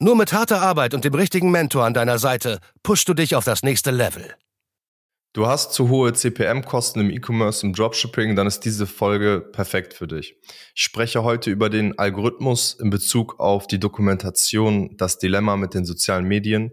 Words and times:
Nur 0.00 0.16
mit 0.16 0.32
harter 0.32 0.60
Arbeit 0.60 0.92
und 0.92 1.04
dem 1.04 1.14
richtigen 1.14 1.50
Mentor 1.52 1.84
an 1.84 1.94
deiner 1.94 2.18
Seite 2.18 2.58
pushst 2.82 3.08
du 3.08 3.14
dich 3.14 3.36
auf 3.36 3.44
das 3.44 3.62
nächste 3.62 3.92
Level. 3.92 4.34
Du 5.32 5.46
hast 5.46 5.72
zu 5.72 5.88
hohe 5.88 6.12
CPM-Kosten 6.12 7.00
im 7.00 7.10
E-Commerce, 7.10 7.66
im 7.66 7.72
Dropshipping, 7.72 8.36
dann 8.36 8.46
ist 8.46 8.60
diese 8.60 8.86
Folge 8.86 9.40
perfekt 9.40 9.94
für 9.94 10.06
dich. 10.06 10.36
Ich 10.74 10.82
spreche 10.82 11.22
heute 11.22 11.50
über 11.50 11.70
den 11.70 11.98
Algorithmus 11.98 12.74
in 12.74 12.90
Bezug 12.90 13.40
auf 13.40 13.66
die 13.66 13.80
Dokumentation, 13.80 14.96
das 14.96 15.18
Dilemma 15.18 15.56
mit 15.56 15.74
den 15.74 15.84
sozialen 15.84 16.24
Medien. 16.26 16.72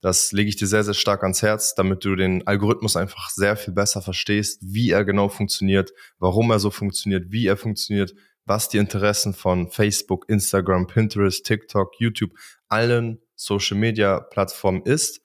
Das 0.00 0.32
lege 0.32 0.48
ich 0.48 0.56
dir 0.56 0.66
sehr, 0.66 0.84
sehr 0.84 0.94
stark 0.94 1.22
ans 1.22 1.42
Herz, 1.42 1.74
damit 1.74 2.04
du 2.04 2.16
den 2.16 2.46
Algorithmus 2.46 2.96
einfach 2.96 3.30
sehr 3.30 3.56
viel 3.56 3.74
besser 3.74 4.00
verstehst, 4.00 4.60
wie 4.62 4.90
er 4.90 5.04
genau 5.04 5.28
funktioniert, 5.28 5.92
warum 6.18 6.50
er 6.50 6.60
so 6.60 6.70
funktioniert, 6.70 7.30
wie 7.30 7.46
er 7.46 7.56
funktioniert, 7.56 8.14
was 8.48 8.68
die 8.68 8.78
Interessen 8.78 9.34
von 9.34 9.70
Facebook, 9.70 10.24
Instagram, 10.28 10.86
Pinterest, 10.86 11.44
TikTok, 11.44 11.92
YouTube, 11.98 12.32
allen 12.68 13.20
Social 13.36 13.76
Media 13.76 14.20
Plattformen 14.20 14.82
ist 14.82 15.20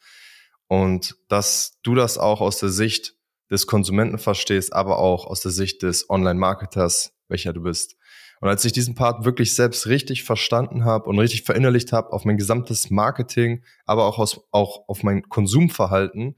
und 0.67 1.15
dass 1.29 1.79
du 1.83 1.95
das 1.95 2.17
auch 2.17 2.41
aus 2.41 2.59
der 2.59 2.69
Sicht 2.69 3.15
des 3.49 3.65
Konsumenten 3.67 4.17
verstehst, 4.17 4.73
aber 4.73 4.99
auch 4.99 5.25
aus 5.25 5.41
der 5.41 5.51
Sicht 5.51 5.83
des 5.83 6.09
Online-Marketers, 6.09 7.13
welcher 7.27 7.53
du 7.53 7.63
bist. 7.63 7.95
Und 8.41 8.49
als 8.49 8.65
ich 8.65 8.73
diesen 8.73 8.93
Part 8.93 9.23
wirklich 9.23 9.55
selbst 9.55 9.87
richtig 9.87 10.23
verstanden 10.23 10.83
habe 10.83 11.09
und 11.09 11.17
richtig 11.17 11.43
verinnerlicht 11.43 11.93
habe 11.93 12.11
auf 12.11 12.25
mein 12.25 12.37
gesamtes 12.37 12.89
Marketing, 12.89 13.63
aber 13.85 14.05
auch, 14.05 14.19
aus, 14.19 14.41
auch 14.51 14.89
auf 14.89 15.01
mein 15.03 15.23
Konsumverhalten, 15.29 16.35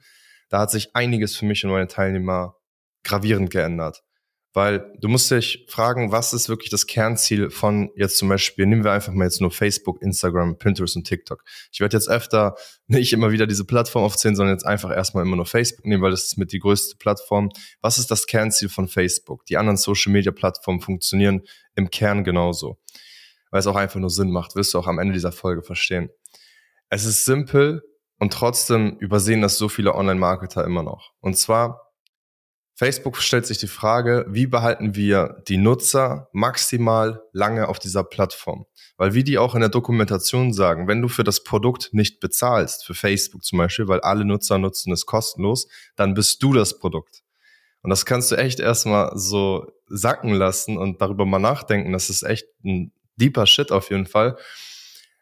da 0.49 0.59
hat 0.59 0.69
sich 0.69 0.95
einiges 0.95 1.35
für 1.35 1.45
mich 1.45 1.65
und 1.65 1.71
meine 1.71 1.87
Teilnehmer 1.87 2.57
gravierend 3.03 3.49
geändert. 3.49 4.04
Weil 4.55 4.93
du 5.01 5.09
musst 5.09 5.29
dich 5.29 5.65
fragen, 5.67 6.13
was 6.13 6.31
ist 6.31 6.47
wirklich 6.47 6.69
das 6.69 6.87
Kernziel 6.87 7.49
von 7.49 7.91
jetzt 7.97 8.17
zum 8.17 8.29
Beispiel, 8.29 8.65
nehmen 8.65 8.85
wir 8.85 8.93
einfach 8.93 9.11
mal 9.11 9.25
jetzt 9.25 9.41
nur 9.41 9.51
Facebook, 9.51 10.01
Instagram, 10.01 10.57
Pinterest 10.57 10.95
und 10.95 11.05
TikTok. 11.05 11.43
Ich 11.73 11.81
werde 11.81 11.97
jetzt 11.97 12.07
öfter 12.07 12.55
nicht 12.87 13.11
immer 13.11 13.31
wieder 13.33 13.47
diese 13.47 13.65
Plattform 13.65 14.05
aufzählen, 14.05 14.33
sondern 14.37 14.55
jetzt 14.55 14.65
einfach 14.65 14.95
erstmal 14.95 15.25
immer 15.25 15.35
nur 15.35 15.45
Facebook 15.45 15.85
nehmen, 15.85 16.01
weil 16.01 16.11
das 16.11 16.23
ist 16.23 16.37
mit 16.37 16.53
die 16.53 16.59
größte 16.59 16.95
Plattform. 16.95 17.49
Was 17.81 17.97
ist 17.97 18.09
das 18.11 18.27
Kernziel 18.27 18.69
von 18.69 18.87
Facebook? 18.87 19.45
Die 19.47 19.57
anderen 19.57 19.75
Social 19.75 20.13
Media 20.13 20.31
Plattformen 20.31 20.79
funktionieren 20.79 21.41
im 21.75 21.89
Kern 21.89 22.23
genauso. 22.23 22.77
Weil 23.51 23.59
es 23.59 23.67
auch 23.67 23.75
einfach 23.75 23.99
nur 23.99 24.09
Sinn 24.09 24.31
macht, 24.31 24.55
wirst 24.55 24.73
du 24.73 24.79
auch 24.79 24.87
am 24.87 24.99
Ende 24.99 25.13
dieser 25.13 25.33
Folge 25.33 25.63
verstehen. 25.63 26.09
Es 26.87 27.03
ist 27.03 27.25
simpel 27.25 27.83
und 28.19 28.31
trotzdem 28.31 28.95
übersehen 28.99 29.41
das 29.41 29.57
so 29.57 29.67
viele 29.67 29.95
Online-Marketer 29.95 30.63
immer 30.63 30.81
noch. 30.81 31.11
Und 31.19 31.37
zwar 31.37 31.84
Facebook 32.77 33.17
stellt 33.17 33.45
sich 33.45 33.57
die 33.57 33.67
Frage, 33.67 34.25
wie 34.27 34.47
behalten 34.47 34.95
wir 34.95 35.41
die 35.47 35.55
Nutzer 35.55 36.27
maximal 36.33 37.23
lange 37.31 37.69
auf 37.69 37.79
dieser 37.79 38.03
Plattform? 38.03 38.65
Weil 38.97 39.13
wie 39.13 39.23
die 39.23 39.37
auch 39.37 39.55
in 39.55 39.61
der 39.61 39.69
Dokumentation 39.69 40.51
sagen, 40.51 40.85
wenn 40.89 41.01
du 41.01 41.07
für 41.07 41.23
das 41.23 41.43
Produkt 41.43 41.93
nicht 41.93 42.19
bezahlst, 42.19 42.85
für 42.85 42.93
Facebook 42.93 43.45
zum 43.45 43.59
Beispiel, 43.59 43.87
weil 43.87 44.01
alle 44.01 44.25
Nutzer 44.25 44.57
nutzen 44.57 44.91
es 44.91 45.05
kostenlos, 45.05 45.69
dann 45.95 46.13
bist 46.15 46.43
du 46.43 46.51
das 46.51 46.77
Produkt. 46.77 47.23
Und 47.81 47.91
das 47.91 48.05
kannst 48.05 48.31
du 48.31 48.35
echt 48.35 48.59
erstmal 48.59 49.11
so 49.15 49.71
sacken 49.87 50.33
lassen 50.33 50.77
und 50.77 51.01
darüber 51.01 51.25
mal 51.25 51.39
nachdenken. 51.39 51.93
Das 51.93 52.09
ist 52.09 52.23
echt 52.23 52.47
ein 52.65 52.91
deeper 53.15 53.45
Shit 53.45 53.71
auf 53.71 53.89
jeden 53.89 54.07
Fall. 54.07 54.35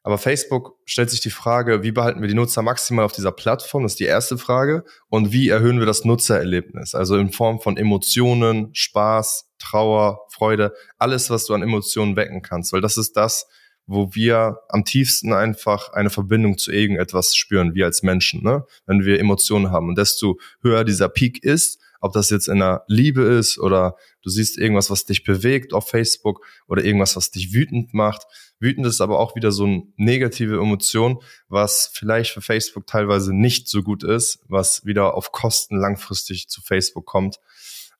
Aber 0.03 0.17
Facebook 0.17 0.75
stellt 0.85 1.09
sich 1.09 1.21
die 1.21 1.29
Frage, 1.29 1.81
wie 1.81 1.93
behalten 1.93 2.21
wir 2.21 2.27
die 2.27 2.33
Nutzer 2.33 2.61
maximal 2.61 3.05
auf 3.05 3.13
dieser 3.13 3.31
Plattform? 3.31 3.83
Das 3.83 3.93
ist 3.93 4.01
die 4.01 4.05
erste 4.05 4.37
Frage. 4.37 4.83
Und 5.07 5.31
wie 5.31 5.47
erhöhen 5.47 5.79
wir 5.79 5.85
das 5.85 6.03
Nutzererlebnis? 6.03 6.93
Also 6.93 7.15
in 7.15 7.31
Form 7.31 7.61
von 7.61 7.77
Emotionen, 7.77 8.69
Spaß, 8.73 9.49
Trauer, 9.59 10.19
Freude, 10.29 10.73
alles, 10.97 11.29
was 11.29 11.45
du 11.45 11.53
an 11.53 11.63
Emotionen 11.63 12.17
wecken 12.17 12.41
kannst. 12.41 12.73
Weil 12.73 12.81
das 12.81 12.97
ist 12.97 13.13
das, 13.15 13.47
wo 13.85 14.13
wir 14.13 14.59
am 14.67 14.83
tiefsten 14.83 15.31
einfach 15.31 15.93
eine 15.93 16.09
Verbindung 16.09 16.57
zu 16.57 16.73
irgendetwas 16.73 17.35
spüren, 17.35 17.73
wir 17.73 17.85
als 17.85 18.03
Menschen, 18.03 18.43
ne? 18.43 18.65
wenn 18.85 19.05
wir 19.05 19.19
Emotionen 19.19 19.71
haben. 19.71 19.87
Und 19.87 19.97
desto 19.97 20.37
höher 20.61 20.83
dieser 20.83 21.07
Peak 21.07 21.43
ist, 21.43 21.79
ob 22.03 22.11
das 22.11 22.29
jetzt 22.29 22.49
in 22.49 22.59
der 22.59 22.83
Liebe 22.87 23.21
ist 23.21 23.57
oder 23.57 23.95
du 24.23 24.29
siehst 24.29 24.57
irgendwas, 24.57 24.89
was 24.89 25.05
dich 25.05 25.23
bewegt 25.23 25.73
auf 25.73 25.87
Facebook 25.87 26.45
oder 26.67 26.83
irgendwas, 26.83 27.15
was 27.15 27.31
dich 27.31 27.53
wütend 27.53 27.93
macht. 27.93 28.23
Wütend 28.59 28.85
ist 28.85 28.99
aber 28.99 29.19
auch 29.19 29.37
wieder 29.37 29.53
so 29.53 29.63
eine 29.63 29.83
negative 29.95 30.57
Emotion, 30.57 31.23
was 31.47 31.89
vielleicht 31.93 32.31
für 32.31 32.41
Facebook 32.41 32.87
teilweise 32.87 33.33
nicht 33.33 33.69
so 33.69 33.83
gut 33.83 34.03
ist, 34.03 34.43
was 34.49 34.85
wieder 34.85 35.13
auf 35.13 35.31
Kosten 35.31 35.77
langfristig 35.77 36.49
zu 36.49 36.61
Facebook 36.61 37.05
kommt. 37.05 37.37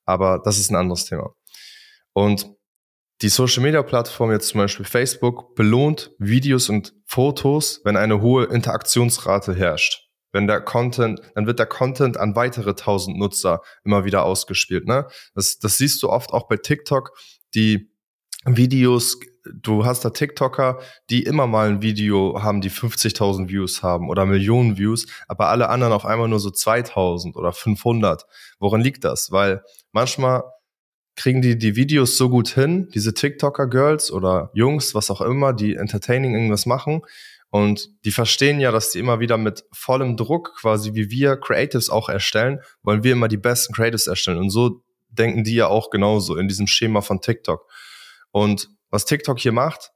Aber 0.03 0.42
das 0.44 0.59
ist 0.59 0.69
ein 0.69 0.75
anderes 0.75 1.06
Thema. 1.06 1.34
Und 2.12 2.53
die 3.22 3.30
Social 3.30 3.63
Media 3.63 3.84
Plattform 3.84 4.34
jetzt 4.34 4.50
zum 4.50 4.59
Beispiel 4.59 4.86
Facebook 4.86 5.56
belohnt 5.56 6.12
Videos 6.19 6.68
und 6.68 6.94
Fotos, 7.06 7.80
wenn 7.86 7.96
eine 7.96 8.19
hohe 8.19 8.44
Interaktionsrate 8.47 9.56
herrscht 9.56 10.03
wenn 10.34 10.48
der 10.48 10.60
Content, 10.60 11.22
dann 11.36 11.48
wird 11.48 11.60
der 11.60 11.68
Content 11.68 12.18
an 12.18 12.36
weitere 12.36 12.76
tausend 12.76 13.18
Nutzer 13.18 13.62
immer 13.86 14.04
wieder 14.04 14.26
ausgespielt. 14.26 14.86
Ne? 14.86 15.08
Das, 15.36 15.60
das 15.60 15.78
siehst 15.78 16.04
du 16.04 16.10
oft 16.10 16.34
auch 16.34 16.48
bei 16.50 16.58
TikTok, 16.58 17.18
die 17.56 17.90
Videos, 18.46 19.20
du 19.46 19.86
hast 19.86 20.04
da 20.04 20.10
TikToker, 20.10 20.80
die 21.10 21.24
immer 21.24 21.48
mal 21.48 21.70
ein 21.70 21.82
Video 21.82 22.42
haben, 22.42 22.60
die 22.60 22.72
50.000 22.72 23.48
Views 23.48 23.84
haben 23.84 24.10
oder 24.10 24.26
Millionen 24.26 24.78
Views, 24.78 25.08
aber 25.28 25.48
alle 25.48 25.70
anderen 25.70 25.94
auf 25.94 26.06
einmal 26.06 26.28
nur 26.28 26.40
so 26.40 26.50
2.000 26.50 27.36
oder 27.36 27.54
500. 27.54 28.26
Woran 28.60 28.82
liegt 28.82 29.06
das? 29.06 29.32
Weil 29.32 29.64
manchmal 29.92 30.44
kriegen 31.16 31.42
die 31.42 31.58
die 31.58 31.76
Videos 31.76 32.18
so 32.18 32.30
gut 32.30 32.50
hin, 32.50 32.90
diese 32.94 33.14
TikToker-Girls 33.14 34.12
oder 34.12 34.50
Jungs, 34.54 34.96
was 34.96 35.12
auch 35.12 35.22
immer, 35.22 35.54
die 35.54 35.76
entertaining 35.76 36.34
irgendwas 36.34 36.66
machen, 36.66 37.04
und 37.53 37.91
die 38.03 38.09
verstehen 38.09 38.59
ja, 38.59 38.72
dass 38.72 38.90
die 38.90 38.97
immer 38.97 39.19
wieder 39.19 39.38
mit 39.38 39.64
vollem 39.72 40.18
Druck, 40.18 40.56
quasi 40.59 40.96
wie 40.96 41.12
wir 41.12 41.38
Creatives 41.38 41.91
auch 41.91 42.09
erstellen, 42.09 42.62
wollen 42.81 43.03
wir 43.03 43.12
immer 43.12 43.28
die 43.28 43.38
besten 43.38 43.75
Creatives 43.75 44.08
erstellen. 44.08 44.40
Und 44.40 44.50
so 44.50 44.84
denken 45.09 45.44
die 45.44 45.53
ja 45.53 45.68
auch 45.68 45.92
genauso 45.92 46.36
in 46.36 46.47
diesem 46.47 46.66
Schema 46.66 47.02
von 47.02 47.22
TikTok. 47.22 47.69
Und 48.31 48.72
was 48.90 49.06
TikTok 49.06 49.38
hier 49.38 49.52
macht, 49.52 49.92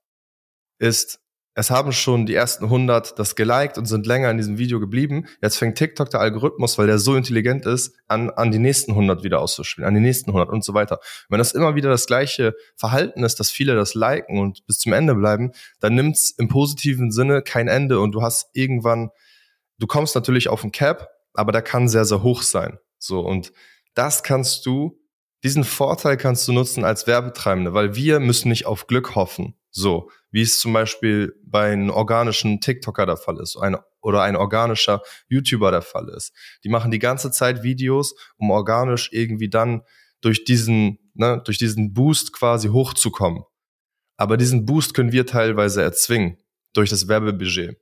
ist, 0.78 1.20
es 1.58 1.72
haben 1.72 1.92
schon 1.92 2.28
die 2.28 2.36
ersten 2.36 2.66
100 2.66 3.18
das 3.18 3.36
geliked 3.36 3.80
und 3.80 3.88
sind 3.88 4.06
länger 4.06 4.30
in 4.30 4.38
diesem 4.38 4.60
Video 4.60 4.80
geblieben. 4.80 5.26
Jetzt 5.42 5.58
fängt 5.58 5.76
TikTok 5.76 6.08
der 6.12 6.20
Algorithmus, 6.20 6.78
weil 6.78 6.86
der 6.86 7.00
so 7.00 7.16
intelligent 7.16 7.66
ist, 7.66 7.96
an, 8.08 8.30
an 8.30 8.52
die 8.52 8.60
nächsten 8.60 8.92
100 8.92 9.24
wieder 9.24 9.42
auszuspielen, 9.42 9.88
an 9.88 9.96
die 9.96 10.00
nächsten 10.00 10.30
100 10.30 10.50
und 10.50 10.64
so 10.64 10.76
weiter. 10.76 11.00
wenn 11.30 11.40
das 11.40 11.54
immer 11.54 11.74
wieder 11.74 11.90
das 11.90 12.06
gleiche 12.06 12.56
Verhalten 12.76 13.24
ist, 13.24 13.40
dass 13.40 13.50
viele 13.50 13.74
das 13.74 13.96
liken 13.96 14.40
und 14.40 14.68
bis 14.68 14.78
zum 14.78 14.94
Ende 14.94 15.16
bleiben, 15.16 15.52
dann 15.80 15.96
nimmt's 15.96 16.30
im 16.38 16.48
positiven 16.48 17.12
Sinne 17.12 17.42
kein 17.42 17.68
Ende 17.68 18.02
und 18.02 18.12
du 18.12 18.22
hast 18.22 18.52
irgendwann, 18.54 19.10
du 19.80 19.88
kommst 19.88 20.14
natürlich 20.14 20.50
auf 20.50 20.64
ein 20.64 20.72
Cap, 20.72 21.10
aber 21.34 21.52
der 21.52 21.64
kann 21.64 21.90
sehr, 21.90 22.06
sehr 22.06 22.22
hoch 22.22 22.44
sein. 22.44 22.78
So, 23.00 23.22
und 23.22 23.52
das 23.96 24.22
kannst 24.22 24.64
du, 24.68 25.00
diesen 25.44 25.64
Vorteil 25.64 26.18
kannst 26.18 26.48
du 26.48 26.52
nutzen 26.52 26.84
als 26.84 27.08
Werbetreibende, 27.08 27.74
weil 27.74 27.96
wir 27.96 28.20
müssen 28.20 28.50
nicht 28.50 28.68
auf 28.68 28.86
Glück 28.86 29.16
hoffen. 29.16 29.56
So, 29.72 30.10
wie 30.32 30.42
es 30.42 30.60
zum 30.60 30.74
Beispiel 30.74 31.34
bei 31.44 31.72
einem 31.72 31.90
organischen 31.90 32.62
TikToker 32.62 33.06
der 33.06 33.18
Fall 33.18 33.40
ist 33.40 33.58
ein, 33.58 33.78
oder 34.02 34.22
ein 34.22 34.36
organischer 34.36 35.02
YouTuber 35.28 35.72
der 35.72 35.82
Fall 35.82 36.10
ist. 36.10 36.34
Die 36.64 36.70
machen 36.70 36.92
die 36.92 37.00
ganze 37.00 37.32
Zeit 37.32 37.64
Videos, 37.64 38.16
um 38.38 38.52
organisch 38.52 39.10
irgendwie 39.12 39.50
dann 39.50 39.82
durch 40.22 40.46
diesen, 40.46 41.00
ne, 41.14 41.42
durch 41.46 41.58
diesen 41.58 41.94
Boost 41.94 42.34
quasi 42.34 42.70
hochzukommen. 42.70 43.44
Aber 44.18 44.38
diesen 44.38 44.66
Boost 44.66 44.94
können 44.94 45.12
wir 45.12 45.26
teilweise 45.26 45.84
erzwingen 45.84 46.38
durch 46.74 46.90
das 46.90 47.08
Werbebudget. 47.08 47.78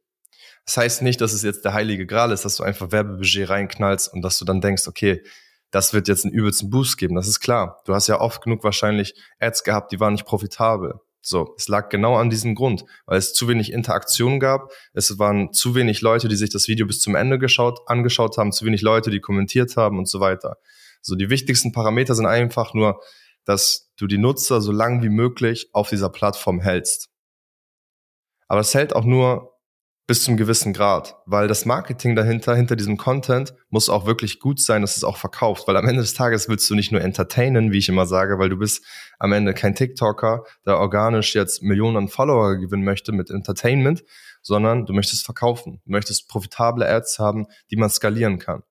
Das 0.66 0.78
heißt 0.78 1.02
nicht, 1.04 1.22
dass 1.22 1.34
es 1.34 1.44
jetzt 1.44 1.64
der 1.64 1.74
heilige 1.74 2.06
Gral 2.06 2.32
ist, 2.32 2.44
dass 2.44 2.58
du 2.58 2.64
einfach 2.64 2.92
Werbebudget 2.92 3.50
reinknallst 3.50 4.12
und 4.12 4.22
dass 4.22 4.38
du 4.40 4.46
dann 4.46 4.62
denkst, 4.62 4.88
okay, 4.88 5.24
das 5.72 5.94
wird 5.94 6.08
jetzt 6.08 6.26
einen 6.26 6.34
übelsten 6.34 6.70
Boost 6.70 6.98
geben. 6.98 7.16
Das 7.16 7.28
ist 7.28 7.40
klar. 7.40 7.82
Du 7.86 7.94
hast 7.94 8.08
ja 8.08 8.20
oft 8.20 8.42
genug 8.42 8.64
wahrscheinlich 8.64 9.14
Ads 9.40 9.64
gehabt, 9.64 9.92
die 9.92 10.00
waren 10.00 10.14
nicht 10.14 10.26
profitabel. 10.26 11.00
So, 11.28 11.56
es 11.58 11.68
lag 11.68 11.90
genau 11.90 12.18
an 12.18 12.30
diesem 12.30 12.54
Grund, 12.54 12.86
weil 13.08 13.18
es 13.18 13.34
zu 13.34 13.48
wenig 13.48 13.74
Interaktion 13.74 14.40
gab. 14.40 14.72
Es 14.94 15.18
waren 15.18 15.52
zu 15.54 15.74
wenig 15.74 16.02
Leute, 16.02 16.28
die 16.28 16.36
sich 16.36 16.52
das 16.52 16.68
Video 16.68 16.86
bis 16.86 17.00
zum 17.00 17.16
Ende 17.16 17.40
geschaut, 17.40 17.80
angeschaut 17.88 18.38
haben, 18.38 18.52
zu 18.52 18.64
wenig 18.64 18.84
Leute, 18.84 19.10
die 19.10 19.22
kommentiert 19.22 19.76
haben 19.76 19.98
und 19.98 20.08
so 20.08 20.20
weiter. 20.20 20.58
So, 21.02 21.16
die 21.16 21.32
wichtigsten 21.32 21.72
Parameter 21.72 22.14
sind 22.14 22.28
einfach 22.28 22.76
nur, 22.76 23.02
dass 23.44 23.92
du 23.98 24.06
die 24.06 24.20
Nutzer 24.20 24.62
so 24.62 24.72
lang 24.72 25.02
wie 25.02 25.10
möglich 25.10 25.70
auf 25.74 25.90
dieser 25.90 26.10
Plattform 26.10 26.62
hältst. 26.62 27.10
Aber 28.48 28.60
es 28.60 28.76
hält 28.76 28.96
auch 28.96 29.04
nur 29.04 29.55
bis 30.08 30.24
zum 30.24 30.38
gewissen 30.38 30.72
Grad, 30.72 31.16
weil 31.26 31.48
das 31.48 31.66
Marketing 31.66 32.16
dahinter, 32.16 32.56
hinter 32.56 32.76
diesem 32.76 32.96
Content 32.96 33.56
muss 33.70 33.90
auch 33.90 34.06
wirklich 34.06 34.40
gut 34.40 34.60
sein, 34.60 34.82
dass 34.82 34.98
es 34.98 35.04
auch 35.04 35.18
verkauft, 35.18 35.68
weil 35.68 35.78
am 35.78 35.88
Ende 35.88 36.02
des 36.02 36.14
Tages 36.14 36.48
willst 36.48 36.70
du 36.70 36.76
nicht 36.76 36.92
nur 36.92 37.02
entertainen, 37.02 37.72
wie 37.72 37.80
ich 37.80 37.90
immer 37.90 38.06
sage, 38.06 38.38
weil 38.38 38.50
du 38.50 38.58
bist 38.58 38.86
am 39.18 39.32
Ende 39.32 39.56
kein 39.56 39.74
TikToker, 39.74 40.44
der 40.66 40.78
organisch 40.78 41.34
jetzt 41.34 41.64
Millionen 41.64 41.98
an 41.98 42.08
Follower 42.08 42.56
gewinnen 42.58 42.84
möchte 42.84 43.14
mit 43.14 43.32
Entertainment, 43.32 44.04
sondern 44.44 44.86
du 44.86 44.94
möchtest 44.94 45.26
verkaufen, 45.26 45.82
du 45.86 45.92
möchtest 45.92 46.30
profitable 46.30 46.88
Ads 46.88 47.18
haben, 47.18 47.48
die 47.72 47.76
man 47.76 47.90
skalieren 47.90 48.38
kann. 48.38 48.62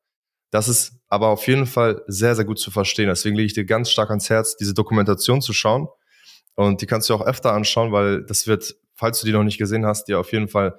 Das 0.53 0.69
ist 0.69 0.93
aber 1.09 1.29
auf 1.29 1.49
jeden 1.49 1.67
Fall 1.67 2.03
sehr, 2.07 2.37
sehr 2.37 2.45
gut 2.45 2.61
zu 2.61 2.71
verstehen. 2.71 3.09
Deswegen 3.09 3.35
lege 3.35 3.47
ich 3.47 3.55
dir 3.55 3.65
ganz 3.65 3.91
stark 3.91 4.11
ans 4.11 4.31
Herz, 4.31 4.57
diese 4.57 4.73
Dokumentation 4.73 5.43
zu 5.43 5.53
schauen. 5.53 5.89
Und 6.55 6.81
die 6.81 6.87
kannst 6.87 7.11
du 7.11 7.15
auch 7.15 7.27
öfter 7.27 7.53
anschauen, 7.53 7.91
weil 7.91 8.25
das 8.25 8.47
wird, 8.47 8.77
falls 8.95 9.19
du 9.19 9.27
die 9.27 9.33
noch 9.33 9.43
nicht 9.43 9.59
gesehen 9.59 9.85
hast, 9.85 10.05
dir 10.05 10.21
auf 10.21 10.31
jeden 10.31 10.47
Fall 10.47 10.79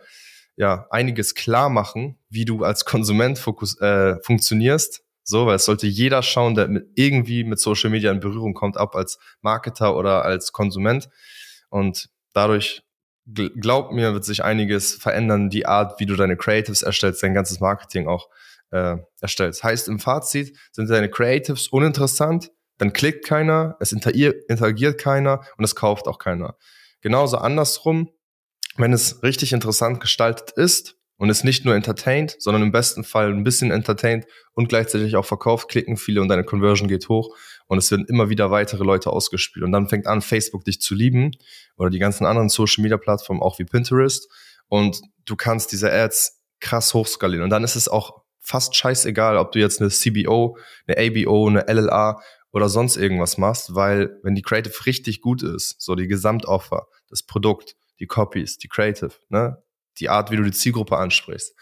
ja 0.56 0.88
einiges 0.90 1.36
klar 1.36 1.70
machen, 1.70 2.18
wie 2.30 2.46
du 2.46 2.64
als 2.64 2.86
Konsument 2.86 3.38
fokus, 3.38 3.80
äh, 3.82 4.16
funktionierst. 4.22 5.04
So, 5.24 5.48
weil 5.48 5.56
es 5.56 5.66
sollte 5.66 5.88
jeder 5.88 6.22
schauen, 6.22 6.54
der 6.54 6.68
mit, 6.68 6.88
irgendwie 6.96 7.44
mit 7.44 7.60
Social 7.60 7.90
Media 7.90 8.12
in 8.12 8.20
Berührung 8.20 8.54
kommt, 8.54 8.78
ob 8.78 8.96
als 8.96 9.18
Marketer 9.42 9.96
oder 9.96 10.24
als 10.24 10.52
Konsument. 10.52 11.10
Und 11.70 12.10
dadurch, 12.34 12.84
glaub 13.26 13.92
mir, 13.92 14.14
wird 14.14 14.24
sich 14.24 14.44
einiges 14.44 14.94
verändern, 14.94 15.50
die 15.50 15.66
Art, 15.66 16.00
wie 16.00 16.06
du 16.06 16.16
deine 16.16 16.38
Creatives 16.38 16.84
erstellst, 16.84 17.24
dein 17.24 17.34
ganzes 17.34 17.60
Marketing 17.60 18.08
auch 18.08 18.30
äh, 18.70 18.98
erstellst. 19.20 19.64
Heißt 19.64 19.88
im 19.88 20.00
Fazit, 20.00 20.56
sind 20.72 20.90
deine 20.92 21.10
Creatives 21.10 21.70
uninteressant, 21.70 22.52
dann 22.78 22.94
klickt 22.94 23.26
keiner, 23.26 23.78
es 23.80 23.94
interagiert 23.94 25.00
keiner 25.00 25.42
und 25.58 25.64
es 25.64 25.76
kauft 25.76 26.08
auch 26.08 26.20
keiner. 26.20 26.56
Genauso 27.02 27.38
andersrum, 27.38 28.12
wenn 28.78 28.94
es 28.94 29.24
richtig 29.24 29.54
interessant 29.54 30.00
gestaltet 30.00 30.52
ist 30.52 30.98
und 31.18 31.30
es 31.30 31.44
nicht 31.44 31.66
nur 31.66 31.76
entertaint, 31.76 32.36
sondern 32.40 32.64
im 32.64 32.72
besten 32.72 33.04
Fall 33.04 33.32
ein 33.32 33.44
bisschen 33.44 33.72
entertaint 33.72 34.26
und 34.54 34.70
gleichzeitig 34.70 35.16
auch 35.16 35.26
verkauft, 35.26 35.70
klicken 35.70 35.98
viele 35.98 36.22
und 36.22 36.28
deine 36.28 36.44
Conversion 36.44 36.88
geht 36.88 37.08
hoch 37.08 37.36
und 37.68 37.78
es 37.78 37.90
werden 37.92 38.06
immer 38.08 38.30
wieder 38.30 38.52
weitere 38.52 38.84
Leute 38.84 39.12
ausgespielt. 39.12 39.64
Und 39.64 39.72
dann 39.72 39.88
fängt 39.88 40.08
an, 40.08 40.22
Facebook 40.22 40.66
dich 40.66 40.82
zu 40.82 40.94
lieben 40.94 41.32
oder 41.78 41.90
die 41.90 42.00
ganzen 42.00 42.26
anderen 42.26 42.50
Social 42.50 42.82
Media 42.82 42.98
Plattformen, 42.98 43.42
auch 43.42 43.60
wie 43.60 43.66
Pinterest. 43.66 44.28
Und 44.68 45.02
du 45.26 45.36
kannst 45.36 45.72
diese 45.72 45.92
Ads 45.92 46.42
krass 46.60 46.94
hochskalieren. 46.94 47.44
Und 47.44 47.50
dann 47.50 47.64
ist 47.64 47.76
es 47.76 47.88
auch 47.88 48.24
fast 48.40 48.76
scheißegal, 48.76 49.38
ob 49.38 49.52
du 49.52 49.60
jetzt 49.60 49.82
eine 49.82 49.90
CBO, 49.90 50.58
eine 50.88 50.98
ABO, 50.98 51.48
eine 51.48 51.66
LLA 51.68 52.22
oder 52.52 52.70
sonst 52.70 52.96
irgendwas 52.96 53.38
machst, 53.38 53.76
weil 53.76 54.18
wenn 54.24 54.36
die 54.36 54.42
Creative 54.42 54.86
richtig 54.86 55.22
gut 55.22 55.44
ist, 55.44 55.76
so 55.80 55.96
die 55.96 56.08
Gesamtoffer, 56.08 56.88
das 57.10 57.24
Produkt, 57.24 57.76
die 58.00 58.08
Copies, 58.08 58.58
die 58.58 58.68
Creative, 58.68 59.12
ne? 59.30 59.62
die 60.00 60.10
Art, 60.10 60.32
wie 60.32 60.36
du 60.36 60.44
die 60.44 60.52
Zielgruppe 60.52 60.98
ansprichst. 60.98 61.56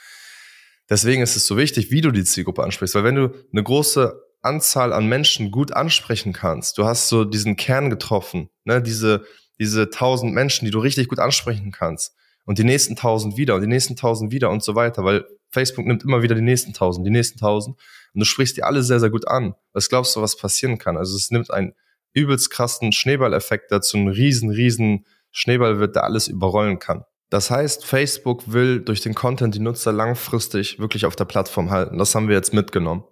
Deswegen 0.89 1.21
ist 1.21 1.35
es 1.35 1.47
so 1.47 1.57
wichtig, 1.57 1.91
wie 1.91 2.01
du 2.01 2.11
die 2.11 2.23
Zielgruppe 2.23 2.63
ansprichst, 2.63 2.95
weil 2.95 3.03
wenn 3.03 3.15
du 3.15 3.33
eine 3.51 3.63
große 3.63 4.19
Anzahl 4.41 4.91
an 4.91 5.07
Menschen 5.07 5.51
gut 5.51 5.71
ansprechen 5.71 6.33
kannst, 6.33 6.77
du 6.77 6.85
hast 6.85 7.07
so 7.07 7.23
diesen 7.23 7.55
Kern 7.55 7.89
getroffen, 7.89 8.49
ne? 8.65 8.81
diese, 8.81 9.25
diese 9.59 9.89
tausend 9.89 10.33
Menschen, 10.33 10.65
die 10.65 10.71
du 10.71 10.79
richtig 10.79 11.07
gut 11.07 11.19
ansprechen 11.19 11.71
kannst 11.71 12.15
und 12.45 12.57
die 12.57 12.65
nächsten 12.65 12.95
tausend 12.95 13.37
wieder 13.37 13.55
und 13.55 13.61
die 13.61 13.67
nächsten 13.67 13.95
tausend 13.95 14.31
wieder 14.31 14.49
und 14.49 14.63
so 14.63 14.75
weiter, 14.75 15.05
weil 15.05 15.25
Facebook 15.49 15.85
nimmt 15.85 16.03
immer 16.03 16.23
wieder 16.23 16.35
die 16.35 16.41
nächsten 16.41 16.73
tausend, 16.73 17.07
die 17.07 17.11
nächsten 17.11 17.39
tausend 17.39 17.77
und 18.13 18.19
du 18.19 18.25
sprichst 18.25 18.57
die 18.57 18.63
alle 18.63 18.83
sehr, 18.83 18.99
sehr 18.99 19.09
gut 19.09 19.27
an. 19.27 19.55
Was 19.71 19.87
glaubst 19.87 20.15
du, 20.15 20.21
was 20.21 20.35
passieren 20.35 20.77
kann? 20.77 20.97
Also 20.97 21.15
es 21.15 21.31
nimmt 21.31 21.51
einen 21.51 21.73
übelst 22.13 22.49
krassen 22.49 22.91
Schneeballeffekt 22.91 23.71
dazu, 23.71 23.97
einen 23.97 24.09
riesen, 24.09 24.49
riesen 24.49 25.05
Schneeball 25.33 25.79
wird, 25.79 25.95
der 25.95 26.05
alles 26.05 26.29
überrollen 26.29 26.79
kann. 26.79 27.03
Das 27.29 27.49
heißt, 27.49 27.85
Facebook 27.85 28.53
will 28.53 28.79
durch 28.79 29.01
den 29.01 29.15
Content 29.15 29.55
die 29.55 29.59
Nutzer 29.59 29.91
langfristig 29.91 30.79
wirklich 30.79 31.05
auf 31.05 31.15
der 31.15 31.25
Plattform 31.25 31.71
halten. 31.71 31.97
Das 31.97 32.13
haben 32.13 32.27
wir 32.27 32.35
jetzt 32.35 32.53
mitgenommen. 32.53 33.03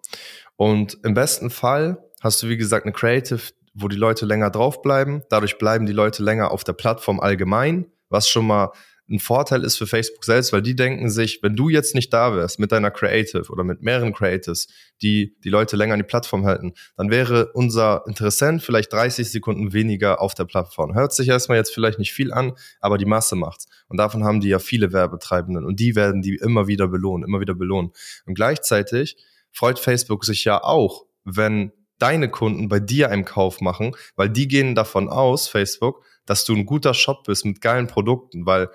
Und 0.55 0.99
im 1.03 1.15
besten 1.15 1.49
Fall 1.49 1.97
hast 2.21 2.43
du, 2.43 2.47
wie 2.47 2.57
gesagt, 2.57 2.85
eine 2.85 2.93
Creative, 2.93 3.41
wo 3.73 3.87
die 3.87 3.97
Leute 3.97 4.27
länger 4.27 4.51
draufbleiben. 4.51 5.23
Dadurch 5.29 5.57
bleiben 5.57 5.87
die 5.87 5.91
Leute 5.91 6.21
länger 6.23 6.51
auf 6.51 6.63
der 6.63 6.73
Plattform 6.73 7.19
allgemein, 7.19 7.91
was 8.09 8.29
schon 8.29 8.45
mal 8.45 8.71
ein 9.11 9.19
Vorteil 9.19 9.63
ist 9.63 9.77
für 9.77 9.87
Facebook 9.87 10.23
selbst, 10.23 10.53
weil 10.53 10.61
die 10.61 10.75
denken 10.75 11.09
sich, 11.09 11.43
wenn 11.43 11.55
du 11.55 11.69
jetzt 11.69 11.93
nicht 11.95 12.13
da 12.13 12.35
wärst 12.35 12.59
mit 12.59 12.71
deiner 12.71 12.91
Creative 12.91 13.49
oder 13.49 13.63
mit 13.63 13.81
mehreren 13.81 14.13
Creatives, 14.13 14.67
die 15.01 15.35
die 15.43 15.49
Leute 15.49 15.75
länger 15.75 15.93
an 15.93 15.99
die 15.99 16.05
Plattform 16.05 16.45
halten, 16.45 16.73
dann 16.95 17.11
wäre 17.11 17.51
unser 17.53 18.03
Interessent 18.07 18.63
vielleicht 18.63 18.93
30 18.93 19.29
Sekunden 19.29 19.73
weniger 19.73 20.21
auf 20.21 20.33
der 20.33 20.45
Plattform. 20.45 20.95
Hört 20.95 21.13
sich 21.13 21.27
erstmal 21.27 21.57
jetzt 21.57 21.73
vielleicht 21.73 21.99
nicht 21.99 22.13
viel 22.13 22.31
an, 22.31 22.53
aber 22.79 22.97
die 22.97 23.05
Masse 23.05 23.35
macht's. 23.35 23.67
Und 23.87 23.97
davon 23.97 24.23
haben 24.23 24.39
die 24.39 24.49
ja 24.49 24.59
viele 24.59 24.93
Werbetreibenden 24.93 25.65
und 25.65 25.79
die 25.79 25.95
werden 25.95 26.21
die 26.21 26.35
immer 26.35 26.67
wieder 26.67 26.87
belohnen, 26.87 27.27
immer 27.27 27.41
wieder 27.41 27.55
belohnen. 27.55 27.91
Und 28.25 28.35
gleichzeitig 28.35 29.17
freut 29.51 29.79
Facebook 29.79 30.23
sich 30.23 30.45
ja 30.45 30.63
auch, 30.63 31.05
wenn 31.25 31.71
deine 31.99 32.29
Kunden 32.29 32.67
bei 32.67 32.79
dir 32.79 33.09
einen 33.09 33.25
Kauf 33.25 33.61
machen, 33.61 33.95
weil 34.15 34.29
die 34.29 34.47
gehen 34.47 34.73
davon 34.73 35.07
aus, 35.07 35.47
Facebook, 35.47 36.03
dass 36.25 36.45
du 36.45 36.55
ein 36.55 36.65
guter 36.65 36.93
Shop 36.93 37.23
bist 37.25 37.45
mit 37.45 37.61
geilen 37.61 37.87
Produkten, 37.87 38.45
weil 38.45 38.69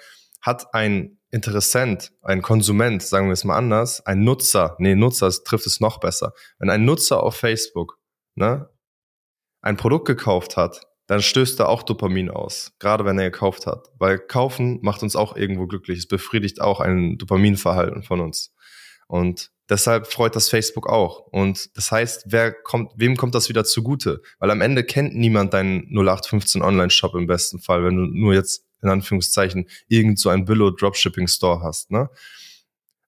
hat 0.46 0.72
ein 0.74 1.18
Interessent, 1.30 2.12
ein 2.22 2.40
Konsument, 2.40 3.02
sagen 3.02 3.26
wir 3.26 3.32
es 3.32 3.44
mal 3.44 3.56
anders, 3.56 4.06
ein 4.06 4.22
Nutzer, 4.22 4.76
nee, 4.78 4.94
Nutzer 4.94 5.30
trifft 5.44 5.66
es 5.66 5.80
noch 5.80 5.98
besser. 5.98 6.32
Wenn 6.58 6.70
ein 6.70 6.84
Nutzer 6.84 7.22
auf 7.22 7.36
Facebook 7.36 7.98
ne, 8.36 8.70
ein 9.60 9.76
Produkt 9.76 10.06
gekauft 10.06 10.56
hat, 10.56 10.86
dann 11.08 11.20
stößt 11.20 11.60
er 11.60 11.68
auch 11.68 11.82
Dopamin 11.82 12.30
aus, 12.30 12.72
gerade 12.78 13.04
wenn 13.04 13.18
er 13.18 13.30
gekauft 13.30 13.66
hat. 13.66 13.88
Weil 13.98 14.18
kaufen 14.18 14.78
macht 14.82 15.02
uns 15.02 15.16
auch 15.16 15.36
irgendwo 15.36 15.66
glücklich. 15.66 15.98
Es 15.98 16.08
befriedigt 16.08 16.60
auch 16.60 16.80
ein 16.80 17.18
Dopaminverhalten 17.18 18.02
von 18.02 18.20
uns. 18.20 18.54
Und 19.08 19.50
deshalb 19.68 20.06
freut 20.06 20.34
das 20.34 20.48
Facebook 20.48 20.88
auch. 20.88 21.26
Und 21.28 21.76
das 21.76 21.92
heißt, 21.92 22.24
wer 22.26 22.52
kommt, 22.52 22.92
wem 22.96 23.16
kommt 23.16 23.34
das 23.34 23.48
wieder 23.48 23.64
zugute? 23.64 24.20
Weil 24.38 24.50
am 24.50 24.60
Ende 24.60 24.84
kennt 24.84 25.14
niemand 25.14 25.54
deinen 25.54 25.88
0815 25.90 26.62
Online-Shop 26.62 27.14
im 27.14 27.26
besten 27.26 27.60
Fall, 27.60 27.84
wenn 27.84 27.96
du 27.96 28.02
nur 28.02 28.34
jetzt 28.34 28.64
in 28.86 28.92
Anführungszeichen, 28.92 29.68
irgend 29.88 30.18
so 30.18 30.28
ein 30.28 30.44
Billo-Dropshipping-Store 30.44 31.62
hast. 31.62 31.90
Ne? 31.90 32.08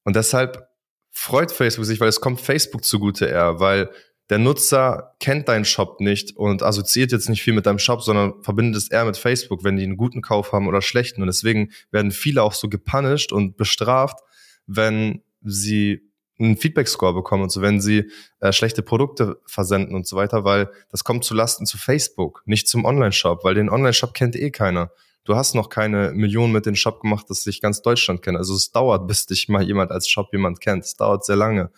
Und 0.04 0.16
deshalb 0.16 0.68
freut 1.10 1.52
Facebook 1.52 1.86
sich, 1.86 2.00
weil 2.00 2.08
es 2.08 2.20
kommt 2.20 2.40
Facebook 2.40 2.84
zugute 2.84 3.26
eher, 3.26 3.60
weil 3.60 3.90
der 4.30 4.38
Nutzer 4.38 5.14
kennt 5.20 5.48
deinen 5.48 5.64
Shop 5.64 6.00
nicht 6.00 6.36
und 6.36 6.62
assoziiert 6.62 7.12
jetzt 7.12 7.28
nicht 7.28 7.42
viel 7.42 7.54
mit 7.54 7.66
deinem 7.66 7.78
Shop, 7.78 8.02
sondern 8.02 8.42
verbindet 8.42 8.82
es 8.82 8.90
eher 8.90 9.04
mit 9.04 9.16
Facebook, 9.16 9.64
wenn 9.64 9.76
die 9.76 9.84
einen 9.84 9.96
guten 9.96 10.20
Kauf 10.20 10.52
haben 10.52 10.68
oder 10.68 10.82
schlechten. 10.82 11.22
Und 11.22 11.28
deswegen 11.28 11.72
werden 11.90 12.10
viele 12.10 12.42
auch 12.42 12.52
so 12.52 12.68
gepunished 12.68 13.32
und 13.32 13.56
bestraft, 13.56 14.18
wenn 14.66 15.22
sie 15.42 16.08
einen 16.38 16.56
Feedback-Score 16.56 17.14
bekommen 17.14 17.44
und 17.44 17.50
so, 17.50 17.62
wenn 17.62 17.80
sie 17.80 18.10
äh, 18.40 18.52
schlechte 18.52 18.82
Produkte 18.82 19.40
versenden 19.46 19.94
und 19.94 20.06
so 20.06 20.16
weiter, 20.16 20.44
weil 20.44 20.70
das 20.90 21.04
kommt 21.04 21.24
zu 21.24 21.34
Lasten 21.34 21.66
zu 21.66 21.78
Facebook, 21.78 22.42
nicht 22.44 22.68
zum 22.68 22.84
Online-Shop, 22.84 23.44
weil 23.44 23.54
den 23.54 23.68
Online-Shop 23.68 24.14
kennt 24.14 24.36
eh 24.36 24.50
keiner 24.50 24.90
du 25.28 25.36
hast 25.36 25.54
noch 25.54 25.68
keine 25.68 26.12
Millionen 26.12 26.52
mit 26.52 26.64
dem 26.64 26.74
Shop 26.74 27.00
gemacht, 27.00 27.26
dass 27.28 27.42
sich 27.42 27.60
ganz 27.60 27.82
Deutschland 27.82 28.22
kennt. 28.22 28.38
Also 28.38 28.54
es 28.54 28.72
dauert, 28.72 29.06
bis 29.06 29.26
dich 29.26 29.48
mal 29.48 29.62
jemand 29.62 29.90
als 29.90 30.08
Shop 30.08 30.28
jemand 30.32 30.60
kennt. 30.60 30.84
Es 30.84 30.96
dauert 30.96 31.24
sehr 31.24 31.36
lange. 31.36 31.70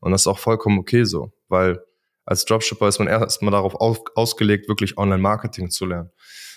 Und 0.00 0.12
das 0.12 0.22
ist 0.22 0.26
auch 0.26 0.38
vollkommen 0.38 0.78
okay 0.78 1.04
so, 1.04 1.32
weil 1.48 1.82
als 2.24 2.44
Dropshipper 2.44 2.88
ist 2.88 2.98
man 2.98 3.08
erstmal 3.08 3.50
darauf 3.50 3.74
ausgelegt, 3.74 4.68
wirklich 4.68 4.96
Online-Marketing 4.96 5.70
zu 5.70 5.86
lernen. 5.86 6.10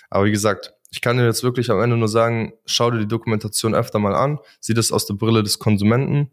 Aber 0.08 0.26
wie 0.26 0.30
gesagt, 0.30 0.72
ich 0.90 1.00
kann 1.00 1.16
dir 1.16 1.24
jetzt 1.24 1.42
wirklich 1.42 1.70
am 1.70 1.80
Ende 1.80 1.96
nur 1.96 2.08
sagen, 2.08 2.52
schau 2.66 2.90
dir 2.90 3.00
die 3.00 3.08
Dokumentation 3.08 3.74
öfter 3.74 3.98
mal 3.98 4.14
an, 4.14 4.38
sieh 4.60 4.74
das 4.74 4.92
aus 4.92 5.06
der 5.06 5.14
Brille 5.14 5.42
des 5.42 5.58
Konsumenten 5.58 6.30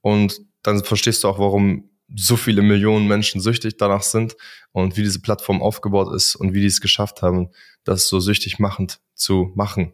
und 0.00 0.40
dann 0.62 0.82
verstehst 0.82 1.22
du 1.22 1.28
auch, 1.28 1.38
warum 1.38 1.90
so 2.16 2.36
viele 2.36 2.62
Millionen 2.62 3.06
Menschen 3.06 3.40
süchtig 3.40 3.76
danach 3.76 4.02
sind 4.02 4.36
und 4.72 4.96
wie 4.96 5.02
diese 5.02 5.20
Plattform 5.20 5.62
aufgebaut 5.62 6.12
ist 6.14 6.34
und 6.34 6.54
wie 6.54 6.60
die 6.60 6.66
es 6.66 6.80
geschafft 6.80 7.22
haben, 7.22 7.50
das 7.84 8.08
so 8.08 8.20
süchtig 8.20 8.58
machend 8.58 9.00
zu 9.14 9.52
machen. 9.54 9.92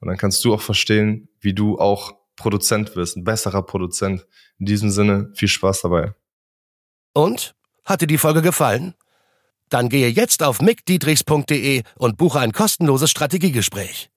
Und 0.00 0.08
dann 0.08 0.16
kannst 0.16 0.44
du 0.44 0.54
auch 0.54 0.60
verstehen, 0.60 1.28
wie 1.40 1.54
du 1.54 1.78
auch 1.78 2.14
Produzent 2.36 2.96
wirst, 2.96 3.16
ein 3.16 3.24
besserer 3.24 3.62
Produzent. 3.62 4.26
In 4.58 4.66
diesem 4.66 4.90
Sinne, 4.90 5.30
viel 5.34 5.48
Spaß 5.48 5.82
dabei. 5.82 6.14
Und? 7.12 7.54
Hat 7.84 8.00
dir 8.00 8.06
die 8.06 8.18
Folge 8.18 8.42
gefallen? 8.42 8.94
Dann 9.68 9.88
gehe 9.88 10.08
jetzt 10.08 10.42
auf 10.42 10.60
mickdietrichs.de 10.60 11.82
und 11.96 12.16
buche 12.16 12.40
ein 12.40 12.52
kostenloses 12.52 13.10
Strategiegespräch. 13.10 14.10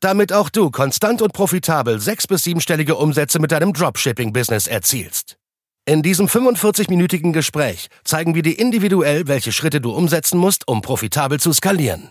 Damit 0.00 0.32
auch 0.32 0.50
du 0.50 0.70
konstant 0.70 1.22
und 1.22 1.32
profitabel 1.32 2.00
sechs- 2.00 2.26
bis 2.26 2.44
siebenstellige 2.44 2.96
Umsätze 2.96 3.38
mit 3.38 3.50
deinem 3.50 3.72
Dropshipping-Business 3.72 4.66
erzielst. 4.66 5.38
In 5.86 6.02
diesem 6.02 6.26
45-minütigen 6.26 7.32
Gespräch 7.32 7.88
zeigen 8.04 8.34
wir 8.34 8.42
dir 8.42 8.58
individuell, 8.58 9.28
welche 9.28 9.52
Schritte 9.52 9.80
du 9.80 9.92
umsetzen 9.92 10.38
musst, 10.38 10.68
um 10.68 10.82
profitabel 10.82 11.40
zu 11.40 11.52
skalieren. 11.52 12.10